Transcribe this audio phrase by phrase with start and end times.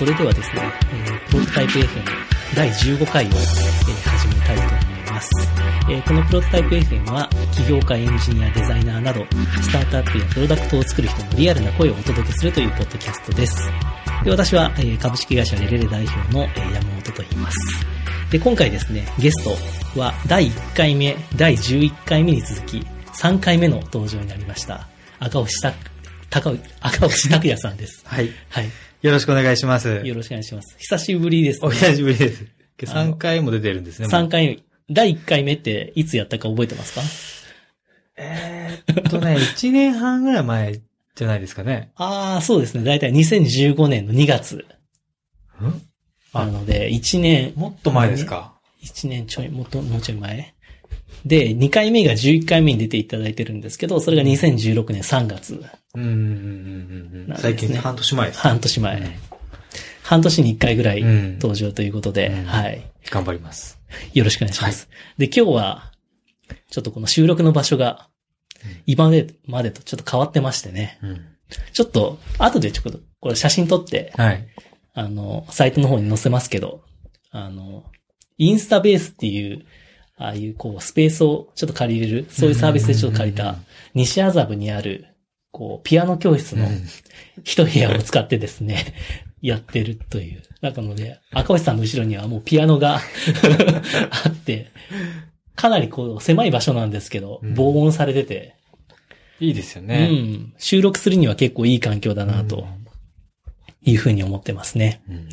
[0.00, 0.62] それではですね、
[0.94, 2.04] えープロトタイプ FM
[2.56, 3.36] 第15回を、えー
[4.08, 5.30] 始めたいと思います。
[5.90, 9.26] えーこのプロトタイプ FM は、起業家、エンジニア、デザイナーなど、
[9.60, 13.70] スタートアップやプロダクトを作る人のリアルな声をお届けするというポッドキャストです。
[14.24, 17.58] で私は、えー株式会社レレレ代表の、えー山本と言います。
[18.30, 22.78] で、今回ですね、ゲストは第1回目、第11回目に続き、
[23.20, 24.88] 3回目の登場になりました。
[25.18, 25.74] 赤星た、
[26.30, 28.02] 高赤星拓也さんです。
[28.06, 28.30] はい。
[28.48, 28.70] はい。
[29.02, 30.02] よろしくお願いします。
[30.04, 30.76] よろしくお願いします。
[30.78, 32.46] 久しぶりです、お久しぶりです。
[32.88, 34.08] あの3回も出てるんですね。
[34.08, 34.58] もう3回目。
[34.90, 37.00] 第1回目っていつやったか覚えてますか？
[38.16, 40.80] えーっとね、 1年半ぐらい前
[41.14, 41.92] じゃないですかね。
[41.94, 42.84] ああ、そうですね。
[42.84, 44.56] だいたい2015年の2月。
[45.62, 45.82] ん？
[46.34, 50.54] なので、1年、もっと前ですか？1年ちょい、もっと、もうちょい前。
[51.24, 55.64] で、2回目が11回目に出ていただいてるんですけど、それが2016年3月。
[55.94, 58.40] うんうんうんうん最近、半年前です。
[58.40, 59.18] 半年前。
[60.02, 62.84] 半年に1回ぐらいうん登場ということで、うんはい。
[63.10, 63.80] 頑張ります。
[64.12, 64.88] よろしくお願いします。
[65.18, 65.92] で、今日は、
[66.70, 68.08] ちょっとこの収録の場所が、
[68.86, 70.98] 今までまでとちょっと変わってましてね。
[71.02, 71.26] うん。
[71.72, 74.46] ちょっと、後でちょっと、これ写真撮って、はい。
[74.94, 76.82] あの、サイトの方に載せますけど、
[77.30, 77.84] あの、
[78.38, 79.64] インスタベースっていう、
[80.16, 85.06] ああいうこう、スペースをちょっと借りれる、そういうサービスでちょっと借りたうんうんうん、西麻布にある、
[85.50, 86.84] こう、ピアノ教室のうん
[87.44, 88.94] 一部屋を使ってですね、
[89.40, 90.42] やってるという。
[90.60, 93.00] なので、赤星さんの後ろにはもうピアノが
[94.24, 94.68] あって、
[95.54, 98.54] かなりこう、狭い場所なんですけど、うん防音されてて、
[99.40, 100.06] いいですようね。
[100.08, 102.66] ん、収録するには結構いい環境だな、と
[103.82, 105.00] いうふうに思ってますね。
[105.08, 105.28] うん。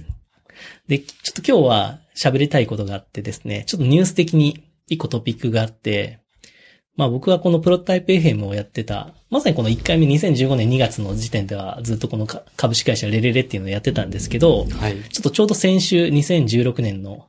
[0.88, 6.20] で、ちょっと今日は喋りたいことがあってですね、ちょっとニュース的に一個トピックがあって、
[6.98, 15.02] まあ僕はこのプロトタイプ FM をやってた、まさにこの1回目2015年2月の時点ではずっとこのか株式会社レレレっていうのをやってたんですけど、はい。
[15.04, 17.28] ちょっとちょうど先週2016年の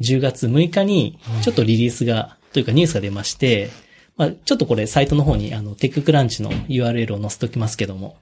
[0.00, 3.70] 10月6日にちょっとリリースが、というかニュースが出まして、
[4.16, 8.16] まあちょっとこれサイトの方にあのテッククランチの URL を載せておきますけども、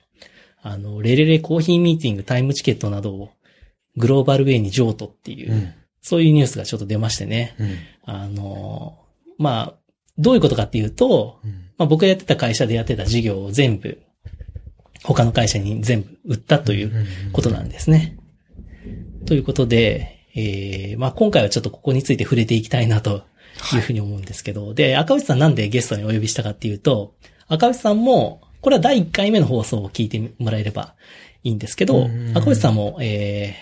[0.63, 3.31] あの、レレレコーヒーミーティングタイムチケットなどを
[3.97, 5.75] グローバルウェイに譲渡っていう、うん。
[6.01, 7.55] そういうニュースがちょっと出ましてね。
[7.59, 7.77] うん。
[8.05, 8.99] あの、
[9.39, 9.78] まあ、
[10.19, 11.51] どういうことかっていうと、うん。
[11.79, 14.03] まあ僕がやってた会社でやってた事業を全部、
[15.05, 18.19] 他の会社に全部売ったということなんですね。
[19.27, 23.23] ということで、えー、まあ今回はちょっとここについて触れていきたいなと
[23.75, 27.15] いうふうに思うんですけど、で、赤内さんなんでゲストにお呼びしたかっていうと、
[27.47, 30.95] 赤内さんも、これは第1回目の放送を聞いてもらえれば
[31.45, 33.55] いいんですけどうん、赤内さんも、え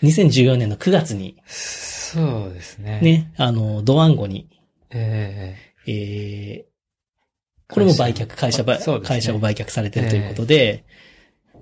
[0.00, 3.00] ー、2014年の9月に、そうですね。。
[3.00, 4.48] ね、あの、ドワンゴに、
[4.90, 6.74] ええー
[7.66, 8.78] これも売却、会社ね。
[9.02, 10.84] 会社を売却されてるということで、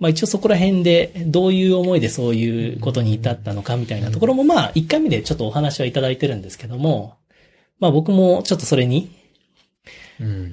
[0.01, 7.19] まあ一応そこら辺でどういう思いでそういうことに至ったのかみたいなところもまあ1回目でちょっとお話はいただいてるんですけども、
[7.79, 9.11] まあ僕もちょっとそれに。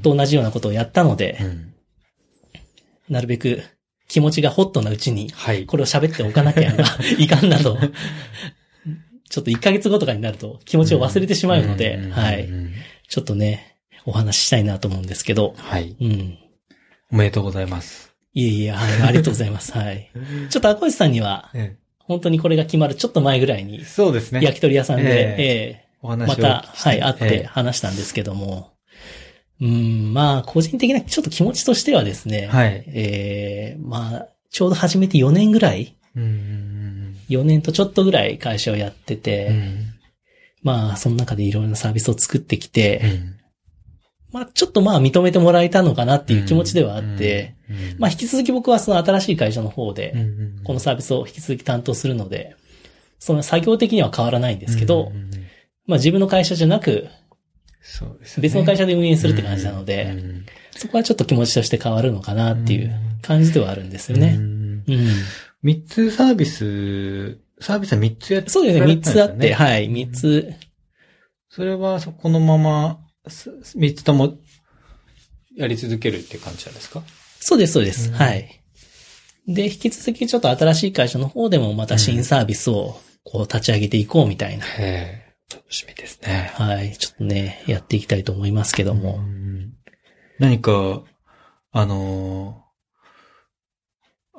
[0.01, 1.73] と同じようなことをやったのでう、ん。
[3.09, 3.61] なるべく
[4.07, 5.65] 気持ちがホットなうちにはい。
[5.65, 6.73] これを喋っておかなきゃ
[7.19, 7.77] いかんなと、
[9.29, 12.11] ちょっと1ヶ月後とかになると気持ちを忘れてしまうので、ん。
[12.11, 12.49] はい。
[13.09, 13.75] うんちょっとね、
[14.05, 15.95] お話ししたいなと思うんですけど、はい。
[15.99, 16.37] うん。
[17.11, 18.13] おめでとうございます。
[18.35, 19.71] いえいえ、はい、 ありがとうございます。
[19.71, 20.11] はい。
[20.49, 24.41] ちょっと赤星さんには、え本当にこれが決まるちょっと前ぐらいにえ、そうですね。
[24.43, 28.71] 焼き鳥屋さんで、ええお話また、はい、会っええて話したんですけども、
[29.59, 32.83] うん、まあ、個人的なちょっと気持ちとしてはですね、はい。
[32.87, 36.79] ええまあ、ちょうど始めて4年ぐらい、うんうん
[37.29, 39.88] 4年とちょっとぐらい会社をやってて、うんうん。
[40.61, 43.35] まあ、その中でいろいろなサービスを作ってきて、うん。
[44.31, 47.55] まあ、ちょっとまあ認めてもらえたのかなっていう気持ちではあって、、
[47.97, 50.13] まあ、引き続き僕はその新しい会社の方で、
[50.63, 52.55] このサービスを引き続き担当するので、
[53.17, 55.11] その作業的には変わらないんですけど、
[55.87, 57.07] まあ自分の会社じゃなく、
[57.81, 58.43] そうですね。
[58.43, 60.45] 別の会社で運営するって感じなのうで、ん。
[60.71, 64.35] そこはちょっと気持ちとして変わるのかなっていう感じではあるんですようね。
[64.35, 64.39] ん。
[64.41, 65.07] うん。
[65.63, 69.53] 三つサービス、サービスは三つやってそうですね、三つあって、い。
[69.53, 70.53] はい、三つ。
[71.49, 74.37] それはそこのまま、す三つとも
[75.55, 77.03] やり続けるって感じなんですか？
[77.39, 78.09] そうです、そうです。
[78.09, 78.61] うんはい。
[79.47, 84.65] で、引き続きちょっと新しい会社の方でもまた新サービスをこう立ち上げていこうみたいな。
[85.51, 86.51] 楽しみですね。
[86.53, 86.95] はい。
[86.97, 89.15] ちょっとね、やっていきたいと思いますけども。
[89.15, 89.73] うん
[90.37, 91.03] 何か、
[91.71, 92.69] あのー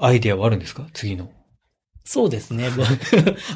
[0.02, 0.86] アイディアはあるんですか？
[0.94, 1.30] 次の。
[2.04, 2.70] そうですね。
[2.76, 2.82] ぼ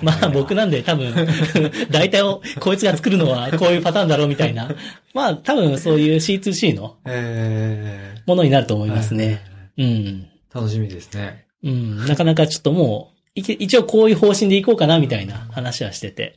[0.02, 1.12] まあ僕なんで多分、
[1.91, 4.75] 大体をこいつが作るのはこういうパターンだろうみたいな。
[5.14, 9.41] まあ多分そういう C2C のええものになると思いますね。
[9.76, 10.26] うん。
[10.55, 11.46] 楽しみですね。
[11.62, 12.06] うん。
[12.06, 16.37] なかなかちょっともう一応こういう方針でいこうかなみたいな話はしてて。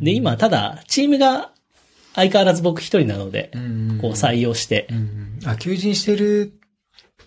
[0.00, 1.50] で、今、ただ、チームが
[2.14, 3.50] 相変わらず僕一人なので、
[4.00, 6.52] こう採用して、うんあ、求人してる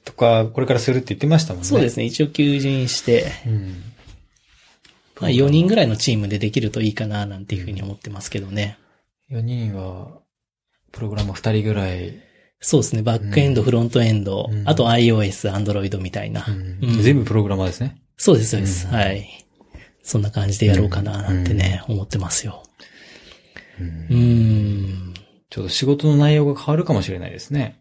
[0.05, 1.67] とか、これからするって言ってましたもんね。
[1.67, 3.83] そうですね、一応求人して、うん。
[5.19, 8.77] まあ4人ぐらいのチームでできるといいかななんていうふうに思ってますけどね。
[9.31, 10.19] 4人は、
[10.91, 12.13] プログラマー2人ぐらい、
[12.59, 16.45] そうですね、バックエンド、うんフロントエンド、うんあと iOS、Android みたいな。
[16.47, 18.01] うんうん全部プログラマーですね。
[18.17, 18.87] そうです、そうです。
[18.87, 19.27] うんはい。
[20.03, 22.63] そんな感じでやろうかななんてね、思ってますよ。
[23.79, 24.15] うんうー
[25.11, 25.13] ん。
[25.49, 27.79] ちょっと仕事の内容が変わるかもしれないですね。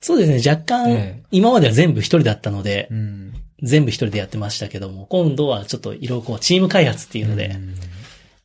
[0.00, 3.34] そうですね、若干、ええ今までは全部一人だったので、うん。
[3.62, 7.74] 全部一人でやってましたけども、今度はちょっといろいろこう、チーム開発っていうので、うん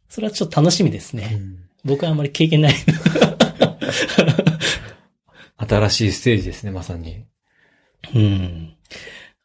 [0.10, 1.30] それはちょっと楽しみですね。
[1.34, 2.76] うん僕はあんまり経験ない。
[5.58, 7.24] 新しいステージですね、まさに。
[8.14, 8.76] うん。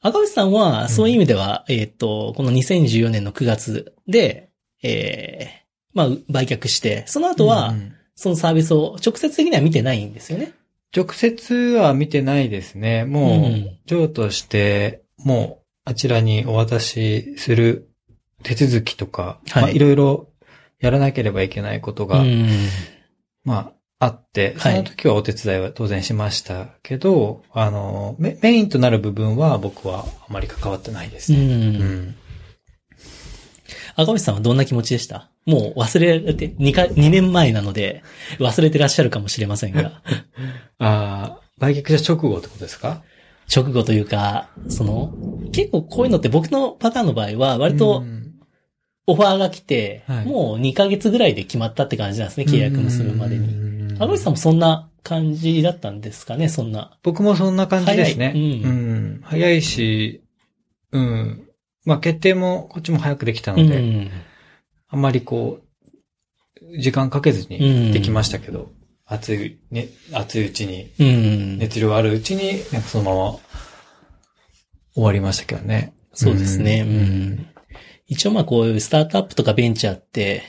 [0.01, 4.51] 赤星さんは、そういう意味では、えっ、と、この2014年の9月で、
[4.83, 5.63] ええ
[5.95, 10.55] まあ、売却して、その後は、うんそのサービスを直接的には見てないんですよね。
[10.97, 13.05] 直接は見てないですね。
[13.05, 17.89] もう、うん譲渡して、もう、あちらにお渡しする
[18.43, 20.29] 手続きとか、はいまあ、いろいろ
[20.81, 22.49] やらなければいけないことが、うん。
[23.45, 31.37] まあ、あって、そはいの時はお手伝いは当然しましたけど、あの、メメインとなる部分は僕はあまり関わってないですう。
[31.37, 31.43] ね。
[31.43, 31.77] うん
[32.09, 32.17] ん。
[33.95, 35.31] 赤星さんはどんな気持ちでした？
[35.47, 38.03] もう忘れて、2か、2年前なので、
[38.39, 40.03] 忘れてらっしゃるかもしれませんが、
[40.79, 43.03] ああ、売却した直後ってことですか？
[43.55, 45.15] 直後というか、その、
[45.53, 48.17] 結構こういうのって僕のパターンの場合は、割とうん
[49.09, 53.47] オファーが来て、はいもう2ヶ月ぐらいで決まったって感じなんですね、契約結ぶまでに。
[53.93, 56.99] に赤星さんもそんな感じだったんですかね、そんな。
[57.05, 58.33] 僕もそんな感じですね。
[58.33, 60.23] 早いうんうん早いし、
[60.91, 61.49] うん。
[61.85, 64.11] まあ決定もこっちも早くできたうので、ん。
[64.89, 68.73] あんまりこう、時間かけずうんにできましたけど、
[69.07, 71.59] 熱い、ね、熱いうちに、うん。
[71.59, 73.39] 熱量あるうちに、なんかそのまま
[74.95, 75.95] 終わりましたけどね。
[76.13, 76.81] そうですね。
[76.81, 77.47] うん。
[78.07, 80.43] 一応まあこういうスタートアップとかベンチャーって、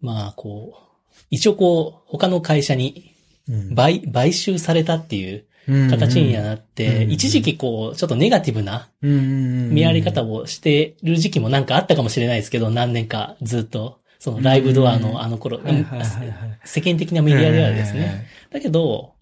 [0.00, 3.12] まあこう、一応こう、他の会社に
[3.48, 3.74] うん。
[3.74, 18.28] 買、買収されたっていううん形にはなって、うん一時期こう、ちょっとネガティブな見見られ方をしてる時期もなんかあったかもしれないですけど、何年かずっと、そのライブドアのあの頃、はいはいはいはい世間的なメディアではですね。。
[18.50, 19.14] だけど、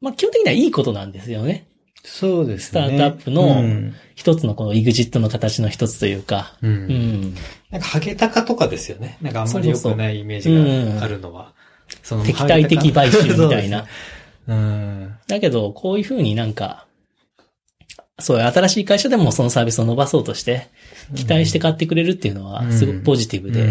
[0.00, 1.68] まあ基本的にはいいことなんですよね。
[2.02, 2.80] そうですね。
[2.80, 6.66] スタートアップのうん一つのこの EXIT の形の一つというか、う。
[6.66, 7.34] うんん。
[7.70, 9.18] なんか、ハゲタカとかですよね。
[9.22, 11.52] なんかあんまり良くないイメージがあるのは。
[12.02, 13.36] その敵対的買収みたい。
[13.36, 13.86] そうですな。
[14.48, 15.14] うん。
[15.28, 16.85] だけど、こういうふうになんか、
[18.18, 20.68] そういう新しい会社でもそのサービスを伸ばそうとして、
[21.14, 23.68] 期待して買ってくれるっていうのは、すごくポジティブで、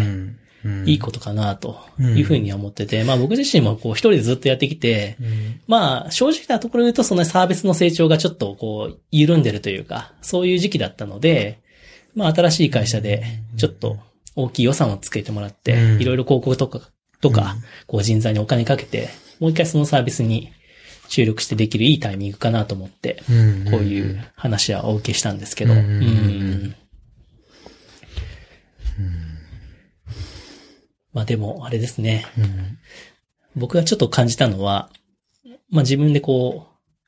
[0.84, 5.60] いいことかなというふうには思ってて、まあ僕自身もこう一人でずっとやってきて、うん。
[5.66, 11.60] まあ正直なところで言うとそのサービスの成長がちょっとこう緩んでるというか、そういう時期だったので、
[12.14, 13.24] まあ新しい会社で
[13.56, 13.98] ちょっと
[14.36, 16.00] 大きい予算をつけてもらって、うん。
[16.00, 16.80] いろいろ広告とか、
[17.20, 17.56] とか、
[17.86, 19.08] こう人材にお金かけて、
[19.40, 20.52] もう一回そのサービスに
[21.08, 25.74] 注力してできるいいタイミングかなと思って、うんこういう話はお受けしたんですけど、
[31.12, 32.26] まあでも、あれですね。
[32.36, 32.78] うん。
[33.56, 34.90] 僕がちょっと感じたのは、
[35.70, 36.66] まあ自分でこ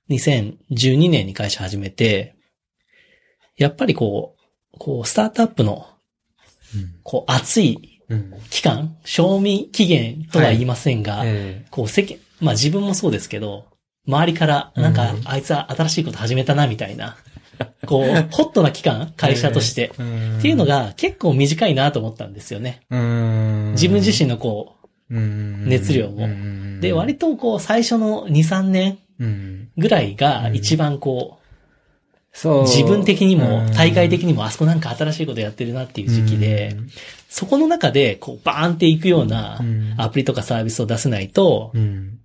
[0.08, 2.34] う、2012年に会社始めて、
[3.58, 4.34] やっぱりこ
[4.72, 5.86] う、こう、スタートアップの、
[7.02, 8.32] こう、熱いうん。
[8.48, 11.66] 期間、賞味期限とは言いませんが、え。
[11.70, 13.66] こう、世間、まあ自分もそうですけど、
[14.08, 17.16] 周りから、なんかう、んあいつは新しいこと始めたな、みたいな、
[17.86, 22.80] こう、 ホットな期間、会社として、えっていうの、が結構短いなと思ったんですよね。
[22.90, 23.70] うん。
[23.72, 24.76] 自分自身のこ
[25.10, 25.18] 身
[25.68, 29.68] 熱量もう、で、割とこう、最初の2、3年うん。
[29.76, 31.38] ぐらいが一番こ
[32.32, 32.58] そう。
[32.60, 33.72] う、自分的にもうん。
[33.72, 36.76] 大会的にもあそこなんか新しいことやってるなっていう時期で、
[37.28, 39.94] そこの中でこう、バーンっていくようなうん。
[39.96, 42.17] アプリとかサービスを出せないとう、ん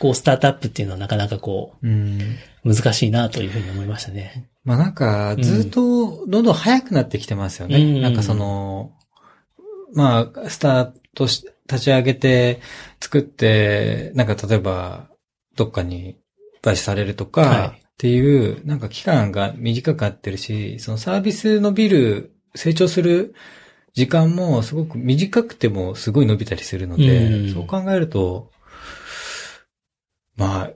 [0.00, 2.20] こう、スタートアップっていうのはなかなかこうん
[2.64, 4.50] う、難しいなというふうに思いましたね。
[4.64, 7.76] まあなんか、ずっと、どんどん早くなってきてますよね。
[7.76, 8.92] うんなんかその、
[9.94, 12.60] まあ、スタートし、立ち上げて、
[13.00, 15.08] 作って、なんか例えば、
[15.54, 16.16] どっかに
[16.62, 23.34] 買収されるとか、はいっていう、なんか期間が短くなってるし、そのサービス伸びる、成長する
[23.92, 28.50] 時間もすごく短くてもすごい伸びたりするので、うんそう考えると、
[30.40, 30.70] まあ、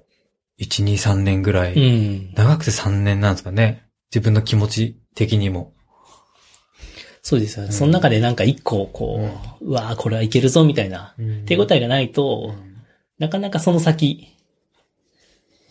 [0.60, 2.34] 1、2、3年ぐらい、うん。
[2.34, 3.86] 長くて3年なんですかね。
[4.10, 5.72] 自分の気持ち的にも。
[7.22, 7.68] そうですよね。
[7.68, 9.30] うんその中でなんか一個、こ
[9.60, 11.14] う、うわーこれはいけるぞ、みたいな、
[11.46, 12.54] 手応えがないと、
[13.18, 14.28] なかなかその先、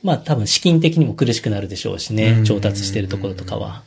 [0.02, 3.84] まあ多分資金的にも苦しくなるでしょうしね、うん調達してるところとかは。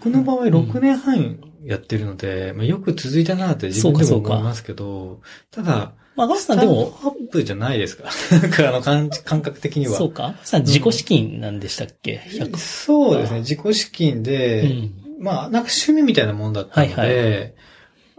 [0.00, 8.10] 僕の場合6年半やってるので、まあ、よく続いたなって自分でも思いますけど、ただ、まあ、ガスさんでも、アップじゃないですか。
[8.42, 9.96] なんかあの感じ感覚的には。
[9.96, 13.40] そうかガスさん自己資金なんでしたっけ、100そうですね。
[13.40, 14.92] 自己資金で、うん。
[15.20, 17.54] まあ、なんか趣味みたいなもんだったので、はい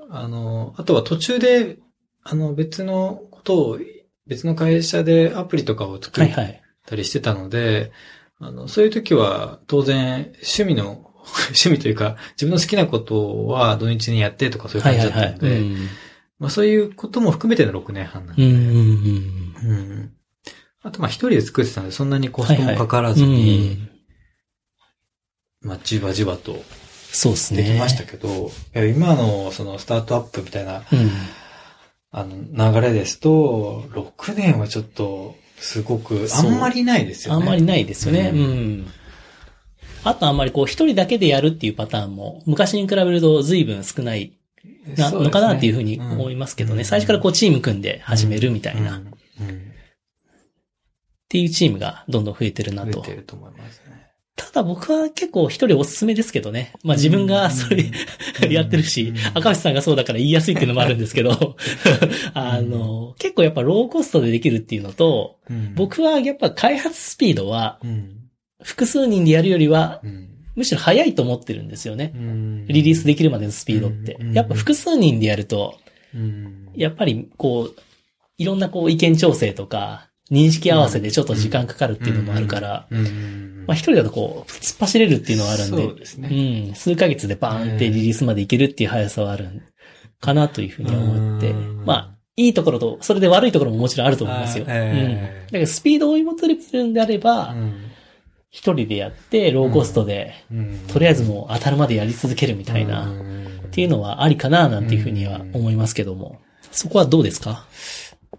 [0.10, 1.78] あの、あとは途中で、
[2.24, 3.80] あの、別のことを、
[4.28, 6.62] 別の会社でアプリとかを作っはいはい。
[6.86, 7.92] たりしてたので、
[8.40, 11.09] あの、そういう時は当然趣味の、
[11.50, 15.32] 趣味というか、自分の好きなことは土日にやってとかそういうはい感じはいはい。
[15.32, 15.88] だったので、うん
[16.40, 19.70] まあそういうことも含めての6年半なんで、うんうんうん。
[19.70, 20.12] うん
[20.82, 23.90] あとまあ一人で作ってたのでそんなにコストもかからずうに、ん
[25.62, 26.64] まあじわじわと
[27.12, 27.64] そうですね。
[27.64, 31.12] できましたけど、今のそのスタートアップみたいなうん。
[32.12, 37.42] あの流れですと、6年はちょっとすごく、あんまりないですよね。
[37.42, 38.32] あんまりないですよね。
[38.34, 38.42] ううん
[38.82, 38.92] ん。
[40.04, 44.34] あとあんまりこう一人だけでやるっていうパターンも昔に比べると随分少ない
[44.98, 46.80] なのかなっていうふうに思いますけどね。
[46.80, 46.86] うん。
[46.86, 49.50] 最初からこうチーム組んで始めるみたいな、っうん。
[49.50, 49.72] うん。
[51.28, 52.94] ていうチームがどんどん増えてるなと。
[52.94, 53.16] 増えて。
[53.16, 53.90] ると思いますね。
[54.36, 56.72] ただ僕は結構一人おすすめですけどね。
[56.84, 57.84] まあ自分がそれ
[58.44, 58.52] うん。
[58.52, 61.58] やってるしうん、赤星さんがそうだから言いやすいっていうのもあるんですけど、
[62.34, 68.19] あの、結構やっぱローコストでできるっていうのと、うん、僕はやっぱ開発スピードはうん、
[68.62, 70.30] 複数人でやるよりはうん。
[70.60, 72.12] むしろ早いと思ってるんですよね。
[72.14, 72.68] うん。
[72.68, 74.18] リリースできるまでのスピードって。
[74.20, 74.34] うん。
[74.34, 75.78] やっぱ複数人でやると、
[76.14, 76.70] うん。
[76.76, 77.82] やっぱりこう、
[78.38, 83.64] いろんなこう意見調整とか、認識合わせでちょっと時間かかるっていうのもあるから、うん。
[83.68, 86.68] まあ一人だとこう、突っ走れるっていうのはあるんで、そうですね。
[86.68, 89.62] うん、数ヶ月でバーンってリリースまでいけるっていう速さはあるん
[90.20, 91.86] かなというふうに思って、うん。
[91.86, 94.66] まあ、いいところと、それで悪いところももちろんあると思いますよ。
[94.68, 94.72] うん。
[94.72, 97.89] だからスピードを追い求めてるんであれば、うん
[98.52, 100.80] 一人でやって、ローコストで、うん。
[100.88, 106.40] とりあえずもう当たるまでやり続けるみたいな、っていうのはありかななんていうふうには思いますけども。
[106.72, 107.66] そこはどうですか？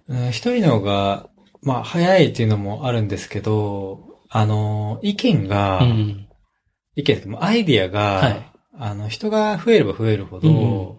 [0.09, 0.29] うん。
[0.31, 1.29] 一人の方が、
[1.63, 6.29] まあ、早いっていうのもあるんですけど、あの、意見が、うん。
[6.97, 8.53] 意見アイディアが、はい。
[8.79, 10.97] あの、人が増えれば増えるほど、うん。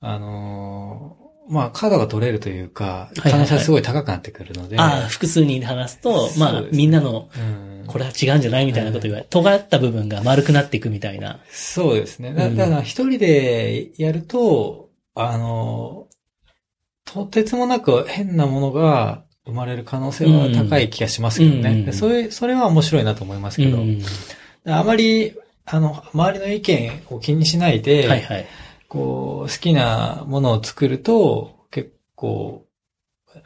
[0.00, 1.16] あの、
[1.48, 11.40] まあ、カードが取れるというか、可能性がすごい高くなってくるので、ああ、複数人で話すと、まあみんなの、うんこれは違うんじゃないみたいなこと言われ、尖った部分が丸くなっていくみたいな。
[11.50, 12.32] そうですね。
[12.34, 16.08] だから、一人でやると、あの、
[17.04, 21.70] とてつもなく変なものが生まれる可能性は高い気がしますけどね。
[21.70, 24.02] うんでそれ、それは面白いなと思いますけど、うん
[24.68, 25.32] あまり、
[25.64, 28.46] あの、周りの意見を気にしないで、はいはい。
[28.88, 32.66] こう、好きなものを作ると、結構、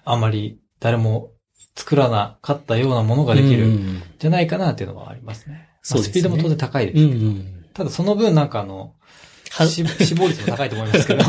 [0.04, 1.32] あまり誰も
[1.74, 5.68] 作らなかったようなものができるんうんじゃないかなっていうのはありますね。
[5.82, 6.98] そうですねまあスピードも当然高いです。
[6.98, 7.64] うんうん。
[7.72, 8.94] ただその分なんかあの、
[9.50, 11.24] はし 死亡率も高いと思いますけど。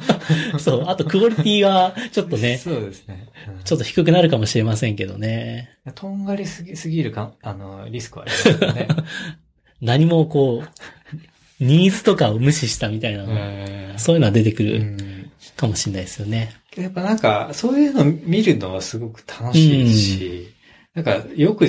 [0.58, 0.84] そう。
[0.86, 3.28] あと、クオリティは、ちょっとね、そうですね。
[3.48, 5.70] うんちょっと低くなるかもしれませんけどね。
[5.94, 8.88] とんがりすぎすぎるか、あの、リスクはありますよね。
[9.82, 13.24] 何もこう、ニーズとかを無視したみたいな
[13.98, 16.52] そういうのは出てくうるんかもしれないですよね。
[16.76, 20.54] やっぱなんか、そういうの見るのはすごく楽しいし、
[20.94, 21.66] なんか、よく、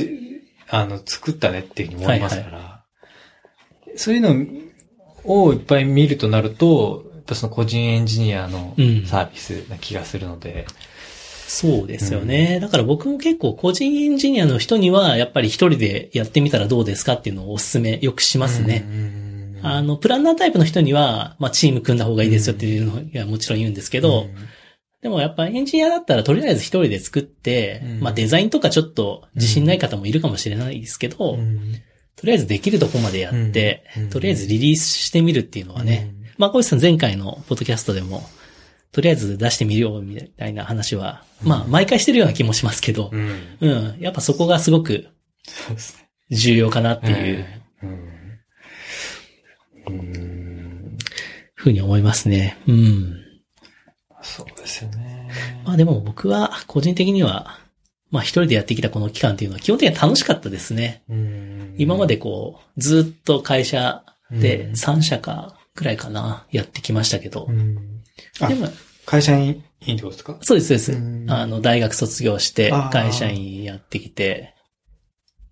[0.70, 2.84] あの、作ったねっていうふうに思いますから、
[3.96, 4.36] そういうの
[5.24, 9.06] をいっぱい見るとなると、やっぱその個人エンジニアのうん。
[9.06, 10.66] サービスな気がするので、
[11.48, 12.60] そうですよね。
[12.60, 18.82] だから僕も結構個人エンジニアの人には、やっぱり一人でやってみたらどうですかっていうのをお勧めよくしますね。
[18.82, 24.28] ねあの、プランナータイプの人には、まあ、チーム組んだ方がいいですよっていうのはもちろん言うんですけど、
[25.02, 31.76] でもやっぱエンジニアだったらとりあえず一人で作って、うんまあデザインとかちょっと自信ない方もいるかもしれないですけど、うん
[32.16, 38.24] とりあえずできるとこまでやって、うんとりあえずリリースしてみるっていうのはね、まあ小石さん前回のポッドキャストでも、
[38.92, 43.30] とりあえず出してみようみたいな話は、まあ毎回してるような気もしますけどう、ん。
[43.62, 45.10] うん、やっぱそこがすごく。
[46.30, 47.46] 重要かなっていう。
[51.54, 52.58] ふうに思いますね。
[52.68, 53.27] うん。
[54.68, 55.30] ですよね。
[55.66, 57.60] まあでも僕は個人的には、
[58.12, 61.04] まあ一人でやってきたこの期間っていうのは基本的には楽しかったですね。
[61.10, 67.48] うん今までこう、ずっと会社でうん3社かぐらいかな、やってきましたけど
[68.48, 68.68] でも、
[69.06, 70.38] 会社員いいってことですか？
[70.42, 70.96] そうです、そうですう。
[71.26, 74.54] んあの、大学卒業して会社員やってきて、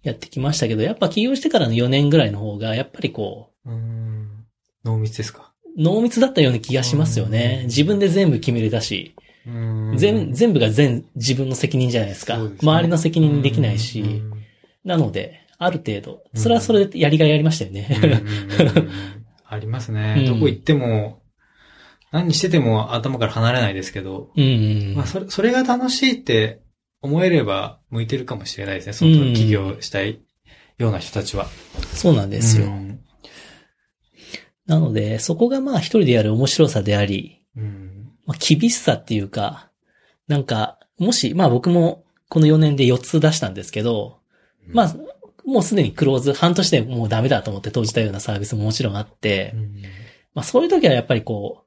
[0.02, 4.46] やってきましたけど、やっぱ起業してからの4年ぐらいの方が、やっぱりこう、うん。
[4.84, 5.52] 濃密ですか？
[5.78, 7.60] 濃密だったような気がしますよね。
[7.62, 7.68] うん。
[7.68, 9.16] 自分で全部決めれたし、
[9.96, 12.38] 全全部が全自分の責任じゃないですか。
[12.38, 12.58] すね。
[12.62, 14.34] 周りの責任にできないし、うん。
[14.84, 17.88] なので、ある程度、それはそれでやりがいありましたよね。
[19.48, 20.16] ありますね。
[20.18, 20.26] うん。
[20.26, 21.22] どこ行っても、
[22.12, 24.32] 何してても頭から離れないですけど、
[24.96, 26.62] まあ、それ、それが楽しいって
[27.02, 28.94] 思えれば向いてるかもしれないですね。
[28.94, 29.34] そのうん。
[29.34, 30.20] 起業したい
[30.78, 31.48] ような人たちは。
[31.94, 32.66] そうなんですよ。
[32.66, 33.00] うん
[34.66, 38.12] なので、そこがまあ一人でやる面白さであり、うん。
[38.26, 39.70] まあ、厳しさっていうか、
[40.28, 44.20] なんか、もし、まあ僕もこの4年で4つ出したんですけど、
[44.68, 44.96] まあ、
[45.46, 49.82] もうすでにクローズ、半年でもうダメだと思って閉じたようなサービスももちろんあって、うん。
[50.34, 51.64] まあそういう時はやっぱりこ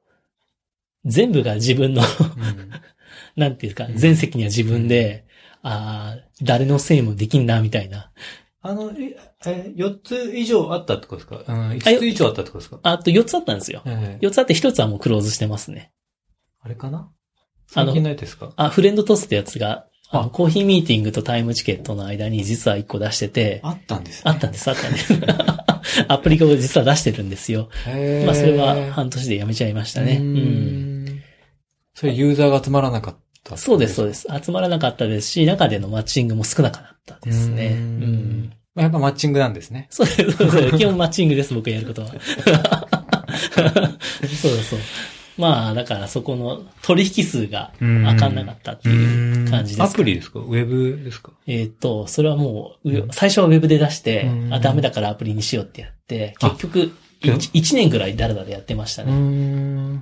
[1.05, 2.71] う、全部が自分の、うん。
[3.41, 5.25] なんていうかう、ん全責任は自分で、
[5.61, 8.11] ああ、誰のせいもできんな、みたいな。
[8.61, 11.53] あの、え、え、4つ以上あったってことですか？
[11.53, 12.79] うん、5つ以上あったってことですか？
[12.83, 13.81] あと4つあったんですよ。
[13.85, 15.91] ええ4つあって1つはもうクローズしてますね。
[16.61, 17.09] あれかな？
[17.75, 17.93] あの
[18.57, 24.31] あ、フレンドトスってやつが、あのあコーヒーミーティングとタイムチケットの間に実は1個出してて、あったんですね。
[24.31, 25.13] あったんです、あったんです。
[26.09, 27.69] アプリを実は出してるんですよ。
[28.25, 30.17] まあそれは半年でやめちゃいましたね。
[30.17, 31.05] ううん。
[31.05, 31.21] ん。
[31.93, 33.19] それユーザーが集まらなかった。
[33.57, 34.27] そうです、そうですす。
[34.45, 37.67] 集まらなかったですし、中でのマッチングも少なかったですね。
[37.67, 37.79] ううん
[38.45, 38.53] ん。
[38.75, 39.87] まあやっぱマッチングなんですね。
[39.89, 40.77] そうです、そうです。
[40.77, 42.07] 基本マッチングです、僕がやることは。
[42.09, 42.15] そ
[44.49, 44.79] うそう。
[45.37, 47.71] まあ、だからそこの取引数が
[48.03, 49.83] わかんなかったっていう感じです。
[49.83, 50.39] アプリですか？
[50.39, 51.31] ウェブですか？
[51.47, 56.91] えっ、と、それはもう、う最初はウェブで出して、うんあ、ダメだからアプリにしようってやって、あ結局、
[57.21, 60.01] けど 1, 年ぐらいだらだらやってましたね。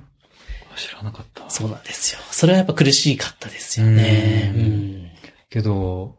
[0.74, 0.76] ん。
[0.76, 1.48] 知らなかった。
[1.50, 2.20] そうなんですよ。
[2.30, 4.52] それはやっぱ苦しかったですよね。
[4.54, 4.66] ううん
[5.04, 5.10] ん。
[5.50, 6.16] けど、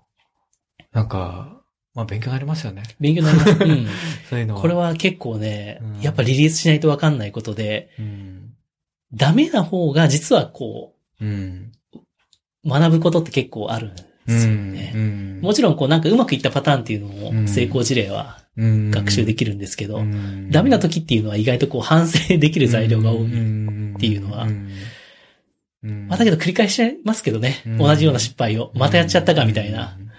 [0.92, 1.62] なんか、
[1.94, 2.84] まあ勉強になりますよね。
[3.00, 3.52] 勉強になります。
[3.52, 3.88] うん。
[4.30, 4.62] そういうのは。
[4.62, 8.54] これは結構ねうん、やっぱリリースしないとわかんないことで、うん。
[9.14, 11.72] ダメな方が実はこうん。
[12.66, 14.92] う、学ぶことって結構あるんですよね。
[14.96, 15.40] うん。
[15.42, 18.39] もちろんこうなんかうまくいったパターンっていうのうんも成功事例はうん
[18.92, 23.26] 学習できるんですけど、うんダメな時っていうのは意外とこう反省できる材料が多い。
[23.26, 24.48] っていうのは
[25.84, 27.62] うんまあだけど繰り返しちゃいますけどね。
[27.66, 28.72] うん同じような失敗を。
[28.76, 29.98] またやっちゃったかみたいな。。
[30.00, 30.10] うん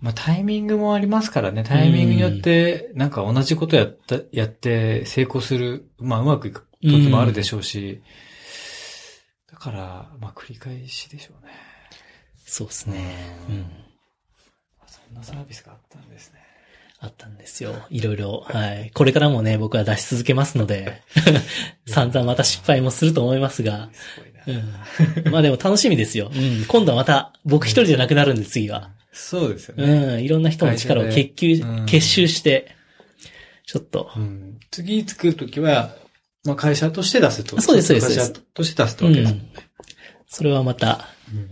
[0.00, 1.62] まあタイミングもありますからね。
[1.62, 8.00] タイミングによって、なんか同じことやった、やって成功する、まあうまくいく時もあるでしょうし、
[9.52, 11.52] だから、まあ繰り返しでしょうね。
[12.46, 12.98] そうですね。
[13.50, 13.66] ううんん。
[14.86, 16.39] そんなサービスがあったんですね。
[17.02, 17.74] あったんですよ。
[17.88, 18.44] いろいろ。
[18.46, 18.90] はい。
[18.92, 21.02] これからもね、僕は出し続けますので、
[21.88, 23.88] 散々また失敗もすると思いますが。
[24.46, 25.32] うん。
[25.32, 26.30] まあでも楽しみですよ。
[26.34, 26.66] うん。
[26.66, 28.90] 今度はまた僕一人じゃなくなるんで、次は。
[29.12, 29.84] そうですよね。
[29.84, 30.22] うん。
[30.22, 32.76] いろんな人の力を結集、うん結集して、
[33.64, 35.96] ちょっと、うん次作るときは、
[36.44, 37.58] まあ会社として出すと。
[37.62, 39.32] そうですそうです会社として出すってうわけです。
[39.32, 39.50] ん。
[40.28, 41.48] それはまた、うん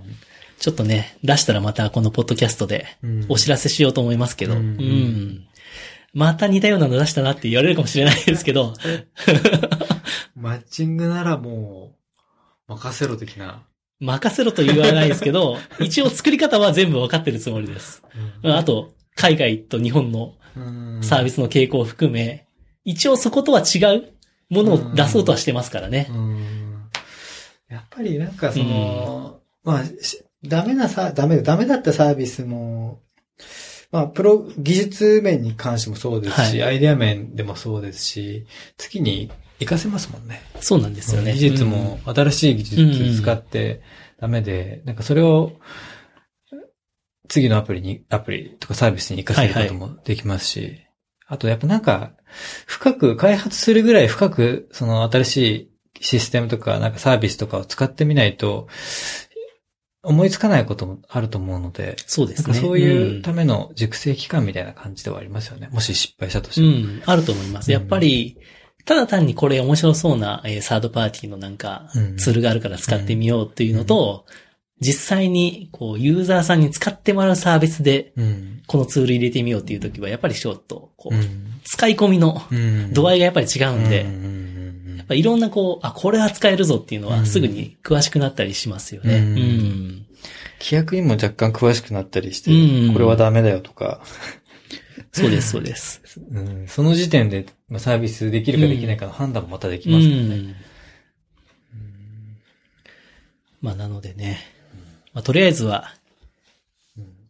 [0.58, 3.26] ちょっとね、出したらまたこのポッドキャストでうん。
[3.28, 4.62] お知らせしようと思いますけど、ううん。
[4.64, 5.46] ん。
[6.14, 8.74] また似たようなの出したなって言われるかもしれないですけど、
[10.34, 11.94] マッチングならも
[12.68, 13.62] う、任せろ的な。
[14.00, 18.02] 任せろと言わないですけど、 一応作り方は全部分かってるつもりです。
[18.42, 18.52] うん。
[18.52, 20.34] あと、海外と日本の
[21.02, 22.46] サービススの傾向を含め、
[22.84, 24.12] 一応そことは違う
[24.50, 26.10] ものを出そうとはしてますからね。
[27.68, 33.00] やっぱりなんかその、まあ、しダメなさ、ダメ、ダメだったサービスも、
[33.90, 38.46] まあ、プロ、技術面に関してもそうですし、はアイデア面でもそうですし、
[38.76, 40.42] 次に活かせますもんね。
[40.60, 41.32] そうなんですよね。
[41.32, 43.80] 技術も新しい技術使って
[44.20, 45.52] ダメで、なんかそれを
[47.28, 50.78] 次のアプリに、アプリとかサービスに活かせることもできますし、
[51.26, 52.12] あとやっぱなんか、
[52.66, 55.70] 深く開発するぐらい深く、その新しい
[56.00, 58.68] システムとか、なんかサービスとかを使ってみないと、
[60.08, 62.54] 思いつかないこともあると思うので、そうですね。
[62.54, 65.68] そういうための熟成期間みたいな感じではありますよね。
[65.70, 66.66] もし失敗したとしても。
[66.66, 67.70] うん、うんあると思います。
[67.70, 68.38] やっぱり、
[68.84, 74.24] ただ単にこれ面白そうな、えーサードパーティーのなんかうん、ツールがあるから使ってみようっていうのと、
[74.80, 78.62] 実際に、こう、ユーザーさんに使ってもらうサービスで、うん。
[78.66, 81.60] このツール入れてみようっていう時は、やっぱりちょっと、こう、うん。
[81.64, 84.06] 使い込みのうん度合いがやっぱり違うんで、
[85.08, 89.14] うんうんうんやっぱいろんなこう、あ、これは使えるぞっていうのうんはすぐに詳しくなったりしますよね。
[89.14, 90.06] ううんん。
[90.60, 94.02] 規約にも若干詳しくなったりして、うんこれはダメだよとか、
[95.12, 96.02] そうです、そうです。
[96.30, 100.36] うん、その時点でまあサービスできるかできないかの判断もまたできうますからね。
[100.36, 100.56] ん。
[103.60, 104.38] まあ、なのでね。
[105.12, 105.94] まあ、とりあえずは、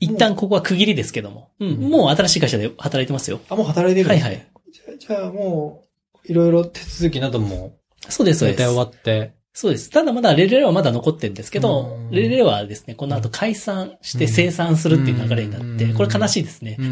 [0.00, 1.50] 一旦ここは区切りですけども。
[1.58, 1.76] うん。
[1.90, 3.40] もう新しい会社で働いてますよ。
[3.48, 4.46] あ、もう働いてるんですねはいはい。
[4.72, 5.87] じゃあじゃあもう、
[6.28, 7.76] いろいろ手続きなども、
[8.08, 8.62] そうです、そうです。
[8.64, 9.90] 終わって、そうです。
[9.90, 16.76] ただまだレレレはまだ残ってるんですけどうん、レレレはですね、この後解散して生産するっていう流れになって、うんこれ悲しいですね。
[16.78, 16.88] 言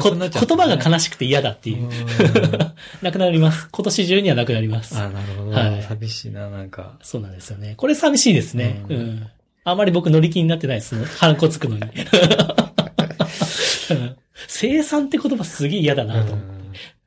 [0.00, 1.84] 葉が悲しくて嫌だっていう。
[1.84, 1.90] うん
[3.02, 3.68] なくなります。
[3.70, 4.96] 今年中にはなくなります。
[4.96, 5.50] あ、なるほど。
[5.50, 6.98] はい寂しいな、なんか。
[7.02, 7.74] そうなんですよね。
[7.76, 8.84] これ寂しいですね。
[8.88, 8.94] う。
[8.94, 9.28] うんん
[9.64, 11.04] あまり僕乗り気になってないです。
[11.04, 11.82] ハンコつくのに。
[13.90, 14.16] うん
[14.48, 16.34] 生産って言葉すげえ嫌だなと。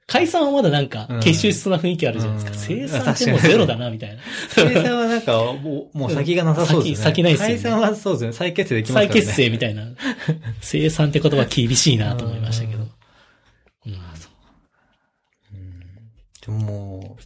[0.07, 2.73] 解散はまだなんかうん、結集しそうな雰囲気あるじゃないですか。
[2.73, 4.21] うん生産ってもうゼロだな、みたいな。
[4.53, 7.03] 解散はなんか、もう、もう先がなさそうですね。
[7.03, 8.33] 先先ないですよね解散はそうですね。
[8.33, 9.25] 再結成できます再からね。
[9.25, 9.83] 結成みたいな。
[10.61, 12.83] 生産って言葉厳しいなと思いましたけど。
[12.83, 12.89] うん
[16.45, 17.21] でももう、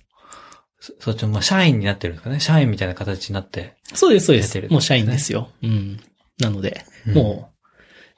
[0.79, 2.39] そそっちの、まあ、社員になってるんですかね。
[2.39, 3.75] 社員みたいな形になって。
[3.93, 4.43] そうです、そうで。
[4.43, 5.49] すもう社員ですよ。
[5.61, 5.99] うん。
[6.39, 7.51] なので、うんも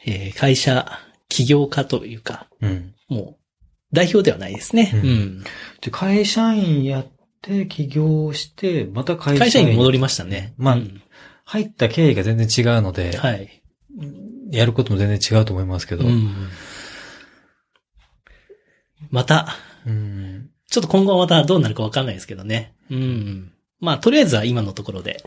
[0.06, 2.94] う、えー会社、起業家というか、うん。
[3.10, 3.41] もう、
[3.94, 4.92] 代表ではないですね。
[4.94, 5.44] ううんん。
[5.82, 7.08] で、会社員やっ
[7.42, 9.40] て、起業して、また会社員。
[9.40, 10.54] 会社員に戻りましたね。
[10.58, 11.02] まあうん
[11.52, 13.62] 入った経緯が全然違うので、はい。
[14.52, 16.06] やることも全然違うと思いますけど。
[16.06, 16.50] うん。
[19.10, 19.48] また、
[19.86, 20.50] うん。
[20.70, 22.74] ちょっと今後はまたどうなるかわかんないですけどね。
[22.90, 23.52] うん。
[23.82, 25.22] まあ、とりあえずは今のところで。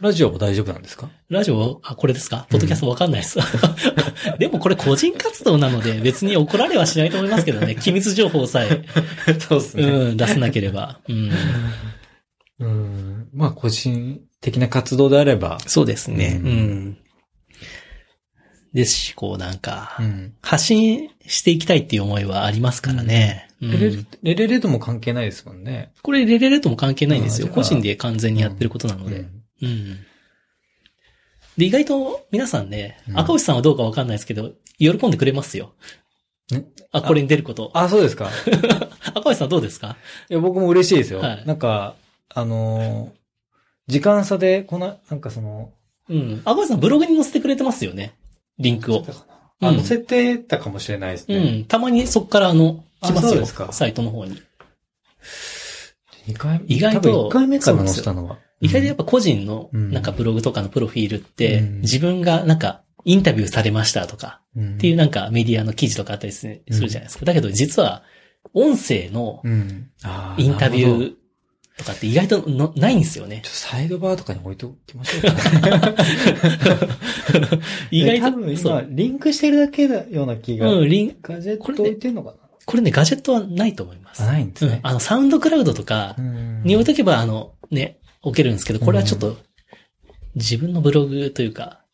[0.00, 1.08] ラジオも大丈夫なんですか？
[1.28, 2.46] ラジオ、あ、これですか？
[2.50, 3.38] ポッドキャストわかんないです。
[4.38, 7.74] でもこれ個人活動なので別に怒られはしないと思いますけどね。
[7.80, 8.84] 機密情報さえ、
[9.40, 11.00] そうですうん、出さなければ。
[11.08, 11.30] うん。
[12.60, 13.28] うん。
[13.32, 15.58] まあ、個人的な活動であれば。
[15.66, 16.40] そうですね。
[16.44, 16.54] ううん
[16.90, 16.98] ん。
[18.72, 20.32] ですし、こうなんか、ん。
[20.42, 23.44] 発信していきたいっていう思いはありますからね。
[23.44, 25.90] うんレレレレレとも関係ないですもんね。
[26.02, 27.48] これレレレとも関係ないんですよ。
[27.48, 29.16] 個人で完全にやってることなので。
[29.16, 29.37] うん。
[31.56, 35.72] で、意外と皆さんね、うん赤星さんはどうかわかんないですけど、喜んでくれますよ。
[36.54, 37.70] んあ、これに出ること。
[37.74, 38.30] あ、そうですか。
[39.14, 39.96] 赤星さんどうですか？
[40.30, 41.18] いや、僕も嬉しいですよ。
[41.20, 41.94] はいなんか、
[42.30, 43.18] あのー
[43.90, 45.72] 時間差で、この、なんかその、
[46.10, 46.42] うん。
[46.44, 48.12] 赤星さんブログに載せてくれてますよね。
[48.58, 49.02] リンクを。
[49.60, 51.60] あ、うん載せてたかもしれないですうね。
[51.60, 51.64] ん。
[51.64, 53.46] たまにそっからあの、来ますよ。
[53.72, 54.40] サイトの方に。
[56.26, 58.38] 二回意外と多分一回目から載せたのは。
[58.60, 67.24] 意外とやっぱ個人のうんなんかブログとかのプロフィールって、うん自分がなんかインタビューされましたとか、うん、っていうなんかメディアの記事とかあったりするじゃないですか。
[67.24, 68.02] だけど実は
[68.54, 69.42] 音声の
[70.36, 71.14] インタビュー
[71.78, 73.50] とかって意外とのないんですよねちょ。
[73.50, 75.94] っとサイドバーとかに置いときましょうかね。
[77.90, 78.86] 意外多分今、う。
[78.90, 80.70] リンクしてるだけだような気が。
[80.72, 82.34] うん、リン、ガジェット置いてんのか
[82.66, 84.22] これね、ガジェットはないと思います。
[84.22, 84.80] ないんですね。
[84.82, 89.36] うんあの、サウンドクラウドとかうんに置いとけば、あの、ね、置けるんですけど、これはちょっと、
[90.34, 91.84] 自分のブログというか、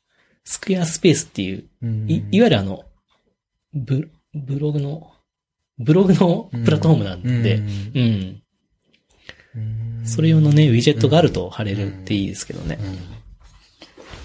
[0.44, 2.84] スクエアスペースっていう、うんいいわゆるあの、
[3.72, 5.12] ブ、ブログの、
[5.78, 8.42] ブログのプラットフォームなんで、うんうん。
[9.56, 12.78] うんそれ用のね、ウィジェットがあると貼れるっていいですけどね。
[12.78, 12.94] うん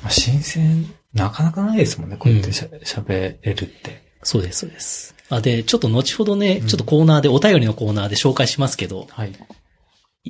[0.01, 4.13] まあ、新鮮、なかなかないですもんね、こうやってしゃ喋、れるって。
[4.23, 5.15] そうです、そうです。
[5.29, 9.31] あ、で、ちょっと後ほどね、ちょっとコーナーで、お便りのコーナーで紹介しますけど、はい。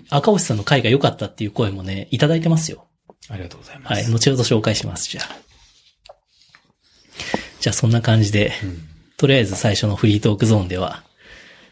[0.10, 2.88] 赤星さんの回が良かったっていう声もね、いただいてますよ。
[3.30, 3.94] ありがとうございます。
[3.94, 5.36] はい、後ほど紹介します、じゃあ。
[7.60, 11.04] じゃあそんな感じで、うんとりあえず最初のフリートークゾーンでは、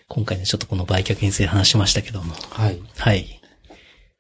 [0.10, 2.82] 今回ね、ちょっとこの売却について話しましたけども、はい。
[2.98, 3.42] はい。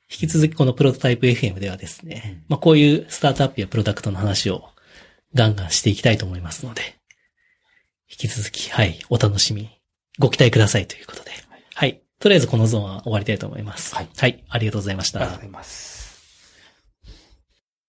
[0.09, 4.69] 引き続きこのプロトタイプ FM ではですね、まあこういうスタートアップやプロダクトの話を
[5.33, 6.81] ガンガンしていきたいと思いますので、
[8.09, 9.69] 引き続き、はい、お楽しみ、
[10.19, 11.41] ご期待くださいということで、はい。
[12.19, 13.95] とりあえずこのゾーンは終わりたいと思います。
[13.95, 15.96] はいはい、ありがとうございましたありがとうございます。